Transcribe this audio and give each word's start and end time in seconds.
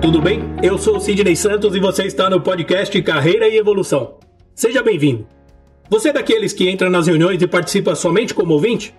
Tudo 0.00 0.22
bem? 0.22 0.40
Eu 0.62 0.78
sou 0.78 1.00
Sidney 1.00 1.34
Santos 1.34 1.74
e 1.74 1.80
você 1.80 2.04
está 2.04 2.30
no 2.30 2.40
podcast 2.40 3.02
Carreira 3.02 3.48
e 3.48 3.56
Evolução. 3.56 4.18
Seja 4.54 4.82
bem-vindo. 4.82 5.26
Você 5.90 6.10
é 6.10 6.12
daqueles 6.12 6.52
que 6.52 6.68
entra 6.68 6.88
nas 6.88 7.08
reuniões 7.08 7.42
e 7.42 7.46
participa 7.46 7.94
somente 7.94 8.32
como 8.32 8.54
ouvinte? 8.54 8.94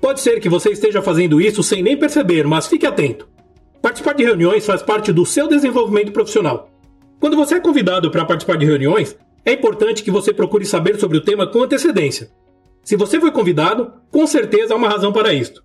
Pode 0.00 0.20
ser 0.20 0.40
que 0.40 0.48
você 0.48 0.70
esteja 0.70 1.00
fazendo 1.00 1.40
isso 1.40 1.62
sem 1.62 1.82
nem 1.82 1.96
perceber, 1.96 2.44
mas 2.46 2.66
fique 2.66 2.86
atento. 2.86 3.28
Participar 3.80 4.14
de 4.14 4.24
reuniões 4.24 4.66
faz 4.66 4.82
parte 4.82 5.12
do 5.12 5.24
seu 5.24 5.46
desenvolvimento 5.46 6.12
profissional. 6.12 6.70
Quando 7.20 7.36
você 7.36 7.54
é 7.54 7.60
convidado 7.60 8.10
para 8.10 8.24
participar 8.24 8.56
de 8.56 8.66
reuniões, 8.66 9.16
é 9.44 9.52
importante 9.52 10.02
que 10.02 10.10
você 10.10 10.32
procure 10.32 10.64
saber 10.64 10.98
sobre 10.98 11.18
o 11.18 11.22
tema 11.22 11.46
com 11.46 11.62
antecedência. 11.62 12.30
Se 12.82 12.96
você 12.96 13.20
foi 13.20 13.30
convidado, 13.30 13.92
com 14.10 14.26
certeza 14.26 14.74
há 14.74 14.76
uma 14.76 14.88
razão 14.88 15.12
para 15.12 15.32
isto. 15.32 15.62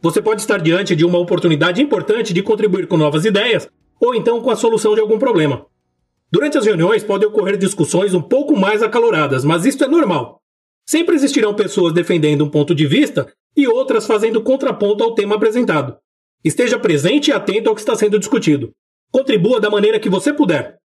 Você 0.00 0.22
pode 0.22 0.40
estar 0.40 0.58
diante 0.58 0.94
de 0.94 1.04
uma 1.04 1.18
oportunidade 1.18 1.82
importante 1.82 2.32
de 2.32 2.42
contribuir 2.42 2.86
com 2.86 2.96
novas 2.96 3.24
ideias 3.24 3.68
ou 4.00 4.14
então 4.14 4.40
com 4.40 4.50
a 4.50 4.56
solução 4.56 4.94
de 4.94 5.00
algum 5.00 5.18
problema. 5.18 5.66
Durante 6.32 6.56
as 6.56 6.64
reuniões 6.64 7.04
podem 7.04 7.28
ocorrer 7.28 7.56
discussões 7.56 8.14
um 8.14 8.22
pouco 8.22 8.56
mais 8.56 8.82
acaloradas, 8.82 9.44
mas 9.44 9.66
isso 9.66 9.84
é 9.84 9.88
normal. 9.88 10.40
Sempre 10.86 11.14
existirão 11.14 11.54
pessoas 11.54 11.92
defendendo 11.92 12.44
um 12.44 12.48
ponto 12.48 12.74
de 12.74 12.86
vista 12.86 13.30
e 13.56 13.68
outras 13.68 14.06
fazendo 14.06 14.42
contraponto 14.42 15.04
ao 15.04 15.14
tema 15.14 15.36
apresentado. 15.36 15.96
Esteja 16.42 16.78
presente 16.78 17.28
e 17.28 17.32
atento 17.32 17.68
ao 17.68 17.74
que 17.74 17.80
está 17.80 17.94
sendo 17.94 18.18
discutido. 18.18 18.70
Contribua 19.12 19.60
da 19.60 19.68
maneira 19.68 20.00
que 20.00 20.08
você 20.08 20.32
puder. 20.32 20.78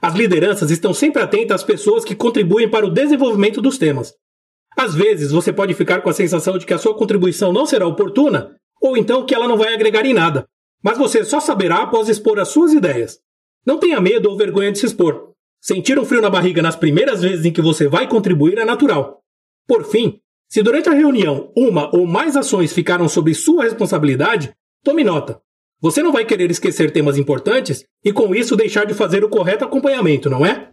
As 0.00 0.14
lideranças 0.14 0.70
estão 0.70 0.94
sempre 0.94 1.22
atentas 1.22 1.56
às 1.60 1.64
pessoas 1.66 2.04
que 2.04 2.14
contribuem 2.14 2.70
para 2.70 2.86
o 2.86 2.90
desenvolvimento 2.90 3.60
dos 3.60 3.76
temas. 3.76 4.14
Às 4.76 4.94
vezes 4.94 5.30
você 5.30 5.52
pode 5.52 5.74
ficar 5.74 6.00
com 6.00 6.08
a 6.08 6.14
sensação 6.14 6.56
de 6.56 6.64
que 6.64 6.72
a 6.72 6.78
sua 6.78 6.94
contribuição 6.94 7.52
não 7.52 7.66
será 7.66 7.86
oportuna, 7.86 8.54
ou 8.80 8.96
então 8.96 9.26
que 9.26 9.34
ela 9.34 9.48
não 9.48 9.56
vai 9.56 9.74
agregar 9.74 10.06
em 10.06 10.14
nada. 10.14 10.46
Mas 10.82 10.98
você 10.98 11.24
só 11.24 11.40
saberá 11.40 11.82
após 11.82 12.08
expor 12.08 12.38
as 12.38 12.48
suas 12.48 12.72
ideias. 12.72 13.18
Não 13.66 13.78
tenha 13.78 14.00
medo 14.00 14.30
ou 14.30 14.36
vergonha 14.36 14.72
de 14.72 14.78
se 14.78 14.86
expor. 14.86 15.30
Sentir 15.60 15.98
um 15.98 16.04
frio 16.04 16.22
na 16.22 16.30
barriga 16.30 16.62
nas 16.62 16.76
primeiras 16.76 17.20
vezes 17.20 17.44
em 17.44 17.52
que 17.52 17.60
você 17.60 17.86
vai 17.86 18.08
contribuir 18.08 18.56
é 18.58 18.64
natural. 18.64 19.20
Por 19.68 19.84
fim, 19.84 20.18
se 20.48 20.62
durante 20.62 20.88
a 20.88 20.94
reunião 20.94 21.52
uma 21.56 21.94
ou 21.94 22.06
mais 22.06 22.36
ações 22.36 22.72
ficaram 22.72 23.08
sob 23.08 23.32
sua 23.34 23.64
responsabilidade, 23.64 24.52
tome 24.82 25.04
nota. 25.04 25.40
Você 25.80 26.02
não 26.02 26.12
vai 26.12 26.24
querer 26.24 26.50
esquecer 26.50 26.90
temas 26.90 27.16
importantes 27.16 27.84
e 28.04 28.12
com 28.12 28.34
isso 28.34 28.56
deixar 28.56 28.84
de 28.84 28.94
fazer 28.94 29.22
o 29.22 29.28
correto 29.28 29.64
acompanhamento, 29.64 30.28
não 30.28 30.44
é? 30.44 30.70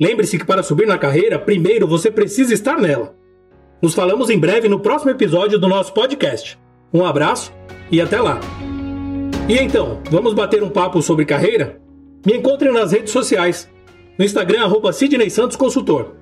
Lembre-se 0.00 0.38
que 0.38 0.46
para 0.46 0.62
subir 0.62 0.86
na 0.86 0.96
carreira, 0.96 1.38
primeiro 1.38 1.86
você 1.86 2.10
precisa 2.10 2.54
estar 2.54 2.80
nela. 2.80 3.14
Nos 3.82 3.94
falamos 3.94 4.30
em 4.30 4.38
breve 4.38 4.68
no 4.68 4.80
próximo 4.80 5.10
episódio 5.10 5.58
do 5.58 5.68
nosso 5.68 5.92
podcast. 5.92 6.58
Um 6.92 7.04
abraço 7.04 7.52
e 7.90 8.00
até 8.00 8.20
lá! 8.20 8.40
E 9.50 9.58
então, 9.58 10.00
vamos 10.08 10.32
bater 10.32 10.62
um 10.62 10.70
papo 10.70 11.02
sobre 11.02 11.24
carreira? 11.24 11.80
Me 12.24 12.34
encontre 12.34 12.70
nas 12.70 12.92
redes 12.92 13.10
sociais. 13.10 13.68
No 14.16 14.24
Instagram, 14.24 14.62
arroba 14.62 14.92
Sidney 14.92 15.28
Santos 15.28 15.56
Consultor. 15.56 16.14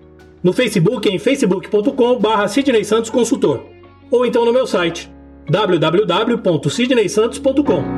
No 0.43 0.55
Facebook, 0.55 1.07
em 1.07 1.19
facebook.com 1.19 2.19
barra 2.19 2.49
Sidney 2.49 2.87
Santos 2.87 3.11
Consultor. 3.11 3.67
Ou 4.11 4.25
então 4.25 4.47
no 4.47 4.53
meu 4.55 4.67
site, 4.67 5.13
www.sidneysantos.com. 5.47 7.98